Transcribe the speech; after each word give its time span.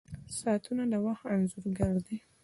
•ساعتونه 0.39 0.83
د 0.91 0.93
وخت 1.05 1.23
انځور 1.33 1.65
ګر 1.77 1.95
دي. 2.05 2.17